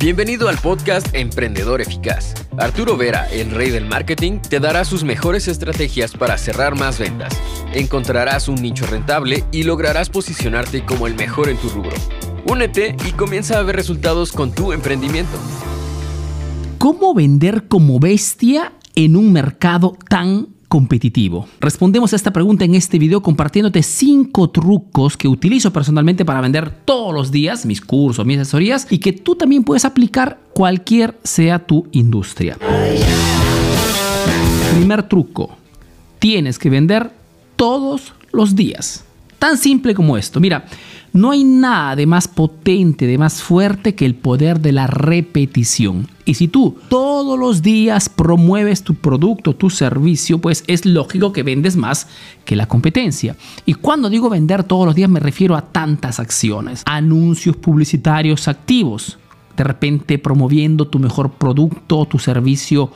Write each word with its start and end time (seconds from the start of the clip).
Bienvenido 0.00 0.48
al 0.48 0.56
podcast 0.58 1.12
Emprendedor 1.12 1.80
Eficaz. 1.80 2.32
Arturo 2.56 2.96
Vera, 2.96 3.28
el 3.32 3.50
rey 3.50 3.70
del 3.70 3.84
marketing, 3.84 4.38
te 4.38 4.60
dará 4.60 4.84
sus 4.84 5.02
mejores 5.02 5.48
estrategias 5.48 6.12
para 6.12 6.38
cerrar 6.38 6.76
más 6.76 7.00
ventas. 7.00 7.36
Encontrarás 7.74 8.46
un 8.46 8.62
nicho 8.62 8.86
rentable 8.86 9.42
y 9.50 9.64
lograrás 9.64 10.08
posicionarte 10.08 10.84
como 10.84 11.08
el 11.08 11.16
mejor 11.16 11.48
en 11.48 11.56
tu 11.56 11.68
rubro. 11.68 11.96
Únete 12.46 12.94
y 13.08 13.10
comienza 13.10 13.58
a 13.58 13.62
ver 13.64 13.74
resultados 13.74 14.30
con 14.30 14.52
tu 14.52 14.72
emprendimiento. 14.72 15.36
¿Cómo 16.78 17.12
vender 17.12 17.66
como 17.66 17.98
bestia 17.98 18.74
en 18.94 19.16
un 19.16 19.32
mercado 19.32 19.98
tan 20.08 20.57
competitivo? 20.68 21.48
Respondemos 21.60 22.12
a 22.12 22.16
esta 22.16 22.32
pregunta 22.32 22.64
en 22.64 22.74
este 22.74 22.98
video 22.98 23.22
compartiéndote 23.22 23.82
cinco 23.82 24.50
trucos 24.50 25.16
que 25.16 25.26
utilizo 25.26 25.72
personalmente 25.72 26.24
para 26.24 26.40
vender 26.40 26.70
todos 26.84 27.14
los 27.14 27.32
días 27.32 27.66
mis 27.66 27.80
cursos, 27.80 28.24
mis 28.26 28.38
asesorías 28.38 28.86
y 28.90 28.98
que 28.98 29.12
tú 29.12 29.34
también 29.34 29.64
puedes 29.64 29.84
aplicar 29.84 30.38
cualquier 30.52 31.16
sea 31.24 31.58
tu 31.58 31.86
industria. 31.92 32.56
Primer 34.74 35.02
truco, 35.08 35.56
tienes 36.18 36.58
que 36.58 36.70
vender 36.70 37.10
todos 37.56 38.12
los 38.32 38.54
días. 38.54 39.04
Tan 39.38 39.56
simple 39.56 39.94
como 39.94 40.16
esto. 40.16 40.40
Mira, 40.40 40.66
no 41.12 41.30
hay 41.30 41.44
nada 41.44 41.96
de 41.96 42.06
más 42.06 42.28
potente, 42.28 43.06
de 43.06 43.18
más 43.18 43.42
fuerte 43.42 43.94
que 43.94 44.04
el 44.04 44.14
poder 44.14 44.60
de 44.60 44.72
la 44.72 44.86
repetición. 44.86 46.08
Y 46.24 46.34
si 46.34 46.48
tú 46.48 46.76
todos 46.88 47.38
los 47.38 47.62
días 47.62 48.08
promueves 48.08 48.82
tu 48.82 48.94
producto, 48.94 49.54
tu 49.54 49.70
servicio, 49.70 50.38
pues 50.38 50.64
es 50.66 50.84
lógico 50.84 51.32
que 51.32 51.42
vendes 51.42 51.76
más 51.76 52.06
que 52.44 52.56
la 52.56 52.66
competencia. 52.66 53.36
Y 53.64 53.74
cuando 53.74 54.10
digo 54.10 54.28
vender 54.28 54.64
todos 54.64 54.84
los 54.84 54.94
días 54.94 55.08
me 55.08 55.20
refiero 55.20 55.56
a 55.56 55.62
tantas 55.62 56.20
acciones. 56.20 56.82
Anuncios 56.86 57.56
publicitarios 57.56 58.46
activos. 58.48 59.18
De 59.56 59.64
repente 59.64 60.18
promoviendo 60.18 60.86
tu 60.86 60.98
mejor 60.98 61.30
producto, 61.32 62.04
tu 62.04 62.18
servicio 62.18 62.92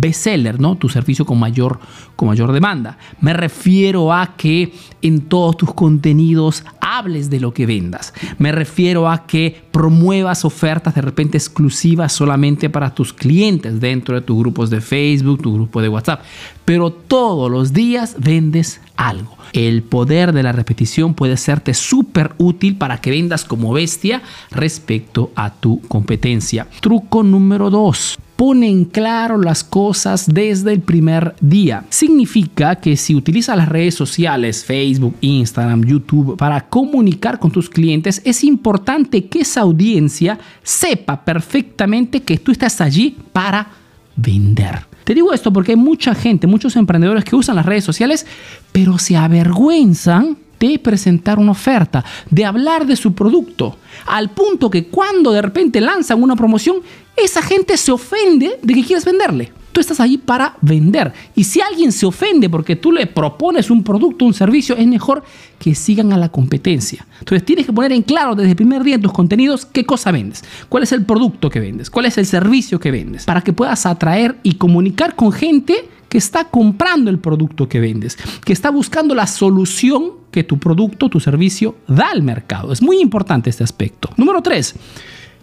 bestseller, 0.00 0.60
¿no? 0.60 0.76
Tu 0.76 0.88
servicio 0.88 1.24
con 1.24 1.38
mayor, 1.38 1.78
con 2.16 2.28
mayor 2.28 2.52
demanda. 2.52 2.98
Me 3.20 3.32
refiero 3.32 4.12
a 4.12 4.36
que 4.36 4.72
en 5.02 5.22
todos 5.22 5.56
tus 5.56 5.74
contenidos 5.74 6.64
hables 6.80 7.30
de 7.30 7.40
lo 7.40 7.52
que 7.52 7.66
vendas. 7.66 8.12
Me 8.38 8.52
refiero 8.52 9.08
a 9.08 9.26
que 9.26 9.64
promuevas 9.70 10.44
ofertas 10.44 10.94
de 10.94 11.00
repente 11.02 11.38
exclusivas 11.38 12.12
solamente 12.12 12.70
para 12.70 12.94
tus 12.94 13.12
clientes 13.12 13.80
dentro 13.80 14.14
de 14.14 14.20
tus 14.20 14.38
grupos 14.38 14.70
de 14.70 14.80
Facebook, 14.80 15.42
tu 15.42 15.54
grupo 15.54 15.82
de 15.82 15.88
WhatsApp. 15.88 16.22
Pero 16.64 16.90
todos 16.90 17.50
los 17.50 17.72
días 17.72 18.16
vendes 18.18 18.80
algo. 18.96 19.36
El 19.52 19.82
poder 19.82 20.32
de 20.32 20.42
la 20.42 20.52
repetición 20.52 21.14
puede 21.14 21.36
serte 21.36 21.74
súper 21.74 22.34
útil 22.38 22.76
para 22.76 23.00
que 23.00 23.10
vendas 23.10 23.44
como 23.44 23.72
bestia 23.72 24.22
respecto 24.50 25.30
a 25.36 25.50
tu 25.50 25.80
competencia. 25.82 26.66
Truco 26.80 27.22
número 27.22 27.70
2 27.70 28.18
pone 28.36 28.68
en 28.68 28.84
claro 28.84 29.38
las 29.38 29.62
cosas 29.62 30.26
desde 30.32 30.72
el 30.72 30.80
primer 30.80 31.34
día. 31.40 31.84
Significa 31.88 32.76
que 32.76 32.96
si 32.96 33.14
utilizas 33.14 33.56
las 33.56 33.68
redes 33.68 33.94
sociales, 33.94 34.64
Facebook, 34.64 35.16
Instagram, 35.20 35.84
YouTube, 35.84 36.36
para 36.36 36.68
comunicar 36.68 37.38
con 37.38 37.50
tus 37.50 37.70
clientes, 37.70 38.20
es 38.24 38.42
importante 38.44 39.26
que 39.26 39.40
esa 39.40 39.60
audiencia 39.60 40.38
sepa 40.62 41.24
perfectamente 41.24 42.22
que 42.22 42.38
tú 42.38 42.52
estás 42.52 42.80
allí 42.80 43.16
para 43.32 43.68
vender. 44.16 44.86
Te 45.04 45.14
digo 45.14 45.32
esto 45.32 45.52
porque 45.52 45.72
hay 45.72 45.76
mucha 45.76 46.14
gente, 46.14 46.46
muchos 46.46 46.76
emprendedores 46.76 47.24
que 47.24 47.36
usan 47.36 47.56
las 47.56 47.66
redes 47.66 47.84
sociales, 47.84 48.26
pero 48.72 48.98
se 48.98 49.16
avergüenzan 49.16 50.38
de 50.58 50.78
presentar 50.78 51.38
una 51.38 51.52
oferta, 51.52 52.02
de 52.30 52.44
hablar 52.44 52.86
de 52.86 52.96
su 52.96 53.12
producto, 53.14 53.76
al 54.06 54.30
punto 54.30 54.70
que 54.70 54.86
cuando 54.86 55.30
de 55.30 55.42
repente 55.42 55.80
lanzan 55.80 56.22
una 56.22 56.36
promoción, 56.36 56.76
esa 57.16 57.42
gente 57.42 57.76
se 57.76 57.92
ofende 57.92 58.58
de 58.62 58.74
que 58.74 58.84
quieres 58.84 59.04
venderle. 59.04 59.52
Tú 59.72 59.80
estás 59.80 59.98
allí 59.98 60.18
para 60.18 60.56
vender. 60.60 61.12
Y 61.34 61.42
si 61.42 61.60
alguien 61.60 61.90
se 61.90 62.06
ofende 62.06 62.48
porque 62.48 62.76
tú 62.76 62.92
le 62.92 63.06
propones 63.08 63.70
un 63.70 63.82
producto, 63.82 64.24
un 64.24 64.32
servicio, 64.32 64.76
es 64.76 64.86
mejor 64.86 65.24
que 65.58 65.74
sigan 65.74 66.12
a 66.12 66.16
la 66.16 66.28
competencia. 66.28 67.04
Entonces 67.18 67.44
tienes 67.44 67.66
que 67.66 67.72
poner 67.72 67.90
en 67.90 68.02
claro 68.02 68.36
desde 68.36 68.50
el 68.50 68.56
primer 68.56 68.84
día 68.84 68.94
en 68.94 69.02
tus 69.02 69.12
contenidos 69.12 69.66
qué 69.66 69.84
cosa 69.84 70.12
vendes, 70.12 70.44
cuál 70.68 70.84
es 70.84 70.92
el 70.92 71.04
producto 71.04 71.50
que 71.50 71.58
vendes, 71.58 71.90
cuál 71.90 72.06
es 72.06 72.18
el 72.18 72.26
servicio 72.26 72.78
que 72.78 72.92
vendes, 72.92 73.24
para 73.24 73.40
que 73.40 73.52
puedas 73.52 73.84
atraer 73.84 74.38
y 74.44 74.54
comunicar 74.54 75.16
con 75.16 75.32
gente 75.32 75.88
que 76.08 76.18
está 76.18 76.44
comprando 76.44 77.10
el 77.10 77.18
producto 77.18 77.68
que 77.68 77.80
vendes, 77.80 78.16
que 78.44 78.52
está 78.52 78.70
buscando 78.70 79.16
la 79.16 79.26
solución 79.26 80.12
que 80.30 80.44
tu 80.44 80.60
producto, 80.60 81.08
tu 81.08 81.18
servicio 81.18 81.74
da 81.88 82.10
al 82.12 82.22
mercado. 82.22 82.72
Es 82.72 82.80
muy 82.80 83.00
importante 83.00 83.50
este 83.50 83.64
aspecto. 83.64 84.10
Número 84.16 84.40
tres, 84.40 84.76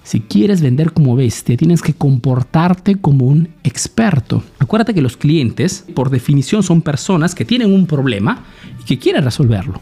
si 0.04 0.22
quieres 0.22 0.62
vender 0.62 0.94
como 0.94 1.16
bestia, 1.16 1.56
tienes 1.58 1.82
que 1.82 1.94
comportarte 1.94 2.96
como 2.96 3.26
un 3.26 3.50
experto. 3.64 4.44
Acuérdate 4.60 4.94
que 4.94 5.02
los 5.02 5.16
clientes, 5.16 5.86
por 5.94 6.10
definición, 6.10 6.64
son 6.64 6.82
personas 6.82 7.36
que 7.36 7.46
tienen 7.46 7.74
un 7.74 7.86
problema 7.86 8.44
y 8.82 8.84
que 8.84 8.98
quieren 8.98 9.24
resolverlo. 9.24 9.80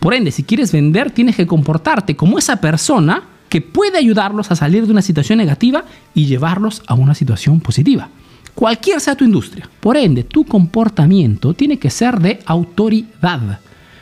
Por 0.00 0.12
ende, 0.12 0.32
si 0.32 0.42
quieres 0.42 0.72
vender, 0.72 1.10
tienes 1.10 1.36
que 1.36 1.46
comportarte 1.46 2.16
como 2.16 2.38
esa 2.38 2.56
persona 2.56 3.22
que 3.48 3.60
puede 3.60 3.98
ayudarlos 3.98 4.50
a 4.50 4.56
salir 4.56 4.86
de 4.86 4.92
una 4.92 5.02
situación 5.02 5.38
negativa 5.38 5.84
y 6.14 6.26
llevarlos 6.26 6.82
a 6.86 6.94
una 6.94 7.14
situación 7.14 7.60
positiva. 7.60 8.08
Cualquier 8.54 9.00
sea 9.00 9.14
tu 9.14 9.24
industria. 9.24 9.68
Por 9.80 9.96
ende, 9.96 10.24
tu 10.24 10.44
comportamiento 10.44 11.54
tiene 11.54 11.78
que 11.78 11.90
ser 11.90 12.18
de 12.20 12.40
autoridad. 12.44 13.60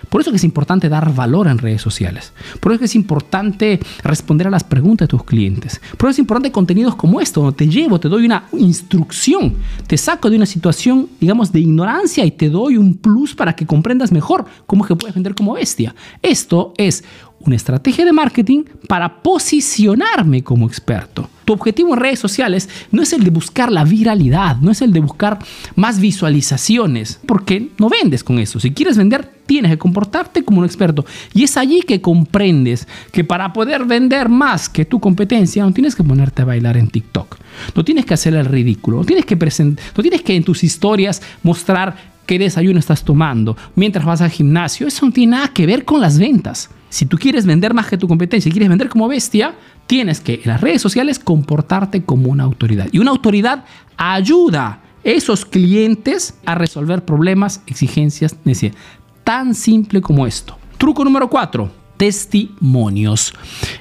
Por 0.08 0.20
eso 0.20 0.30
que 0.30 0.36
es 0.36 0.44
importante 0.44 0.88
dar 0.88 1.14
valor 1.14 1.48
en 1.48 1.58
redes 1.58 1.82
sociales. 1.82 2.32
Por 2.60 2.72
eso 2.72 2.78
que 2.78 2.84
es 2.86 2.94
importante 2.94 3.80
responder 4.02 4.46
a 4.46 4.50
las 4.50 4.64
preguntas 4.64 5.06
de 5.06 5.10
tus 5.10 5.24
clientes. 5.24 5.80
Por 5.96 6.08
eso 6.08 6.16
es 6.16 6.18
importante 6.20 6.52
contenidos 6.52 6.96
como 6.96 7.20
esto, 7.20 7.42
donde 7.42 7.56
te 7.56 7.68
llevo, 7.68 8.00
te 8.00 8.08
doy 8.08 8.24
una 8.24 8.44
instrucción, 8.52 9.54
te 9.86 9.96
saco 9.96 10.30
de 10.30 10.36
una 10.36 10.46
situación, 10.46 11.08
digamos, 11.20 11.52
de 11.52 11.60
ignorancia 11.60 12.24
y 12.24 12.30
te 12.30 12.48
doy 12.48 12.76
un 12.76 12.96
plus 12.96 13.34
para 13.34 13.54
que 13.54 13.66
comprendas 13.66 14.12
mejor 14.12 14.44
cómo 14.66 14.84
que 14.84 14.96
puedes 14.96 15.14
vender 15.14 15.34
como 15.34 15.54
bestia. 15.54 15.94
Esto 16.22 16.72
es 16.76 17.04
una 17.48 17.56
estrategia 17.56 18.04
de 18.04 18.12
marketing 18.12 18.64
para 18.86 19.22
posicionarme 19.22 20.42
como 20.44 20.66
experto. 20.66 21.28
Tu 21.44 21.54
objetivo 21.54 21.94
en 21.94 22.00
redes 22.00 22.18
sociales 22.18 22.68
no 22.92 23.02
es 23.02 23.12
el 23.14 23.24
de 23.24 23.30
buscar 23.30 23.72
la 23.72 23.84
viralidad, 23.84 24.58
no 24.58 24.70
es 24.70 24.82
el 24.82 24.92
de 24.92 25.00
buscar 25.00 25.38
más 25.74 25.98
visualizaciones, 25.98 27.20
porque 27.26 27.70
no 27.78 27.88
vendes 27.88 28.22
con 28.22 28.38
eso. 28.38 28.60
Si 28.60 28.72
quieres 28.72 28.98
vender, 28.98 29.30
tienes 29.46 29.70
que 29.72 29.78
comportarte 29.78 30.44
como 30.44 30.58
un 30.58 30.66
experto. 30.66 31.06
Y 31.32 31.44
es 31.44 31.56
allí 31.56 31.80
que 31.80 32.02
comprendes 32.02 32.86
que 33.12 33.24
para 33.24 33.54
poder 33.54 33.86
vender 33.86 34.28
más 34.28 34.68
que 34.68 34.84
tu 34.84 35.00
competencia, 35.00 35.64
no 35.64 35.72
tienes 35.72 35.96
que 35.96 36.04
ponerte 36.04 36.42
a 36.42 36.44
bailar 36.44 36.76
en 36.76 36.88
TikTok. 36.88 37.38
No 37.74 37.82
tienes 37.82 38.04
que 38.04 38.12
hacer 38.14 38.34
el 38.34 38.44
ridículo. 38.44 38.98
No 38.98 39.04
tienes 39.04 39.24
que, 39.24 39.36
no 39.36 40.02
tienes 40.02 40.22
que 40.22 40.36
en 40.36 40.44
tus 40.44 40.62
historias 40.62 41.22
mostrar 41.42 42.17
qué 42.28 42.38
desayuno 42.38 42.78
estás 42.78 43.02
tomando 43.04 43.56
mientras 43.74 44.04
vas 44.04 44.20
al 44.20 44.30
gimnasio. 44.30 44.86
Eso 44.86 45.06
no 45.06 45.12
tiene 45.12 45.32
nada 45.32 45.48
que 45.48 45.64
ver 45.64 45.86
con 45.86 46.02
las 46.02 46.18
ventas. 46.18 46.68
Si 46.90 47.06
tú 47.06 47.16
quieres 47.16 47.46
vender 47.46 47.72
más 47.72 47.86
que 47.86 47.96
tu 47.96 48.06
competencia 48.06 48.50
y 48.50 48.52
quieres 48.52 48.68
vender 48.68 48.90
como 48.90 49.08
bestia, 49.08 49.54
tienes 49.86 50.20
que 50.20 50.34
en 50.34 50.48
las 50.48 50.60
redes 50.60 50.82
sociales 50.82 51.18
comportarte 51.18 52.04
como 52.04 52.28
una 52.30 52.44
autoridad. 52.44 52.88
Y 52.92 52.98
una 52.98 53.12
autoridad 53.12 53.64
ayuda 53.96 54.66
a 54.66 54.80
esos 55.04 55.46
clientes 55.46 56.34
a 56.44 56.54
resolver 56.54 57.02
problemas, 57.02 57.62
exigencias, 57.66 58.36
necesidades. 58.44 58.78
Tan 59.24 59.54
simple 59.54 60.02
como 60.02 60.26
esto. 60.26 60.58
Truco 60.76 61.04
número 61.04 61.30
4 61.30 61.77
testimonios. 61.98 63.34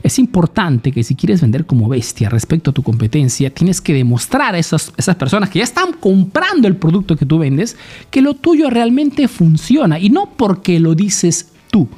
Es 0.03 0.19
importante 0.19 0.91
que 0.91 1.03
si 1.03 1.15
quieres 1.15 1.39
vender 1.39 1.65
como 1.65 1.87
bestia 1.87 2.29
respecto 2.29 2.71
a 2.71 2.73
tu 2.73 2.83
competencia, 2.83 3.53
tienes 3.53 3.79
que 3.79 3.93
demostrar 3.93 4.55
a 4.55 4.59
esas, 4.59 4.91
esas 4.97 5.15
personas 5.15 5.49
que 5.49 5.59
ya 5.59 5.63
están 5.63 5.93
comprando 5.93 6.67
el 6.67 6.75
producto 6.75 7.15
que 7.15 7.25
tú 7.25 7.37
vendes 7.37 7.77
que 8.11 8.21
lo 8.21 8.33
tuyo 8.33 8.69
realmente 8.69 9.27
funciona 9.27 9.99
y 9.99 10.09
no 10.09 10.31
porque 10.35 10.79
lo 10.79 10.95
dices 10.95 11.51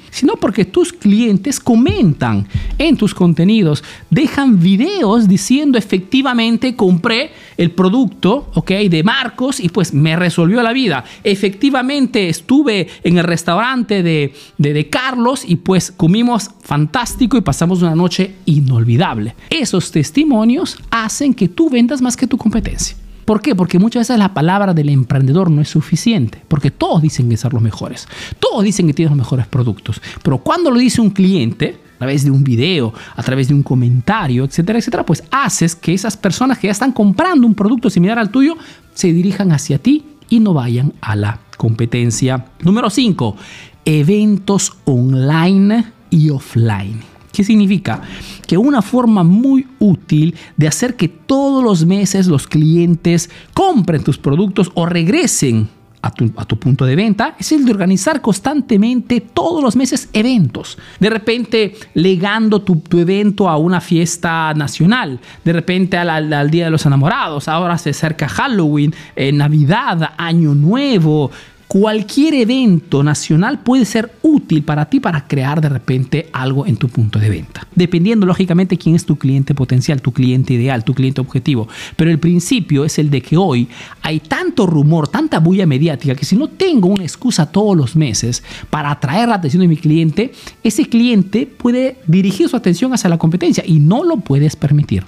sino 0.10 0.34
porque 0.36 0.66
tus 0.66 0.94
clientes 0.94 1.60
comentan 1.60 2.48
en 2.78 2.98
tus 2.98 3.14
contenidos, 3.14 3.84
dejan 4.10 4.60
videos 4.60 5.28
diciendo 5.28 5.78
efectivamente 5.78 6.76
compré 6.76 7.32
el 7.58 7.72
producto, 7.72 8.48
de 8.70 9.04
Marcos 9.04 9.60
y 9.60 9.70
pues 9.70 9.94
me 9.94 10.16
resolvió 10.16 10.62
la 10.62 10.74
vida. 10.74 11.04
Efectivamente 11.24 12.30
estuve 12.30 12.88
en 13.04 13.18
el 13.18 13.24
restaurante 13.24 14.04
de, 14.04 14.34
de, 14.58 14.74
de 14.74 14.90
Carlos 14.90 15.44
y 15.46 15.56
pues 15.56 15.92
comimos 15.92 16.52
fantástico 16.62 17.36
y 17.36 17.42
pasamos 17.42 17.82
una 17.82 17.96
noche 17.96 18.36
inolvidable. 18.46 19.36
Esos 19.50 19.92
testimonios 19.92 20.78
hacen 20.92 21.34
que 21.34 21.48
tú 21.48 21.70
vendas 21.70 22.02
más 22.02 22.16
que 22.16 22.28
tu 22.28 22.38
competencia. 22.38 22.96
¿Por 23.30 23.44
qué? 23.44 23.54
Porque 23.54 23.78
muchas 23.78 24.08
veces 24.08 24.18
la 24.18 24.34
palabra 24.34 24.74
del 24.74 24.90
emprendedor 24.90 25.52
no 25.52 25.62
es 25.62 25.70
suficiente, 25.70 26.42
porque 26.48 26.72
todos 26.72 27.00
dicen 27.00 27.30
que 27.30 27.38
son 27.38 27.52
los 27.54 27.62
mejores, 27.62 28.08
todos 28.40 28.64
dicen 28.64 28.88
que 28.88 28.94
tienen 28.96 29.12
los 29.12 29.24
mejores 29.24 29.46
productos, 29.46 30.02
pero 30.24 30.40
cuando 30.40 30.72
lo 30.72 30.80
dice 30.80 31.00
un 31.00 31.12
cliente, 31.12 31.80
a 31.94 31.98
través 32.00 32.24
de 32.24 32.32
un 32.32 32.44
video, 32.44 32.92
a 33.16 33.22
través 33.22 33.50
de 33.50 33.54
un 33.54 33.62
comentario, 33.62 34.46
etcétera, 34.46 34.80
etcétera, 34.80 35.06
pues 35.06 35.24
haces 35.30 35.76
que 35.76 35.94
esas 35.94 36.18
personas 36.18 36.58
que 36.58 36.70
ya 36.70 36.72
están 36.72 36.92
comprando 36.92 37.46
un 37.46 37.54
producto 37.54 37.92
similar 37.92 38.18
al 38.18 38.32
tuyo 38.32 38.58
se 38.96 39.14
dirijan 39.14 39.52
hacia 39.52 39.78
ti 39.78 40.06
y 40.28 40.40
no 40.40 40.56
vayan 40.56 40.94
a 41.00 41.16
la 41.16 41.40
competencia. 41.56 42.48
Número 42.64 42.90
5, 42.90 43.36
eventos 43.86 44.74
online 44.86 45.86
y 46.10 46.32
offline. 46.32 47.19
¿Qué 47.32 47.44
significa? 47.44 48.02
Que 48.48 48.58
una 48.58 48.82
forma 48.82 49.24
muy 49.24 49.68
útil 49.80 50.36
de 50.58 50.68
hacer 50.68 50.96
que 50.96 51.08
todos 51.08 51.64
los 51.64 51.86
meses 51.86 52.28
los 52.28 52.48
clientes 52.48 53.30
compren 53.54 54.04
tus 54.04 54.18
productos 54.18 54.72
o 54.74 54.86
regresen 54.86 55.70
a 56.02 56.12
tu, 56.46 56.58
punto 56.58 56.86
de 56.86 56.96
venta 56.96 57.36
es 57.38 57.52
el 57.52 57.66
de 57.66 57.72
organizar 57.72 58.22
constantemente 58.22 59.20
todos 59.22 59.62
los 59.62 59.76
meses 59.76 60.10
eventos. 60.14 60.78
De 61.00 61.10
repente 61.10 61.76
legando 61.94 62.62
tu, 62.62 62.82
evento 62.98 63.50
a 63.50 63.58
una 63.58 63.82
fiesta 63.82 64.54
nacional, 64.54 65.20
de 65.44 65.54
repente 65.54 65.98
al, 65.98 66.50
Día 66.50 66.66
de 66.66 66.72
los 66.72 66.86
Enamorados, 66.86 67.48
ahora 67.48 67.78
se 67.78 67.90
acerca 67.90 68.30
Halloween, 68.30 68.94
eh, 69.16 69.32
Navidad, 69.32 70.14
Año 70.18 70.56
Nuevo, 70.56 71.32
cualquier 71.70 72.34
evento 72.34 73.04
nacional 73.04 73.60
puede 73.60 73.86
ser 73.86 74.12
útil 74.24 74.64
para 74.64 74.90
ti 74.90 75.00
para 75.00 75.28
crear 75.28 75.62
de 75.62 75.70
repente 75.70 76.28
algo 76.34 76.66
en 76.66 76.78
tu 76.78 76.90
punto 76.90 77.20
de 77.20 77.30
venta. 77.30 77.68
Dependiendo 77.76 78.26
lógicamente 78.26 78.76
quién 78.76 78.96
es 78.96 79.06
tu 79.06 79.18
cliente 79.18 79.54
potencial, 79.54 80.02
tu 80.02 80.12
cliente 80.12 80.56
ideal, 80.56 80.84
tu 80.84 80.96
cliente 80.96 81.22
objetivo. 81.22 81.68
Pero 81.96 82.10
el 82.10 82.18
principio 82.18 82.86
es 82.86 82.98
el 82.98 83.12
de 83.12 83.22
que 83.22 83.38
hoy 83.38 83.68
hay 84.02 84.20
tanto 84.20 84.66
rumor, 84.66 85.10
tanta 85.10 85.40
bulla 85.40 85.68
mediática 85.68 86.16
que 86.16 86.26
si 86.26 86.36
no 86.36 86.48
tengo 86.48 86.88
una 86.88 87.04
excusa 87.04 87.52
todos 87.52 87.78
los 87.78 87.96
meses 87.96 88.44
para 88.72 88.90
atraer 88.90 89.30
la 89.30 89.36
atención 89.36 89.62
de 89.62 89.68
mi 89.68 89.78
cliente, 89.78 90.32
ese 90.64 90.86
cliente 90.86 91.46
puede 91.46 91.98
dirigir 92.08 92.50
su 92.50 92.56
atención 92.56 92.96
hacia 92.96 93.12
la 93.12 93.20
competencia 93.20 93.64
y 93.64 93.80
no 93.80 94.04
lo 94.04 94.18
puedes 94.18 94.56
permitir 94.56 95.04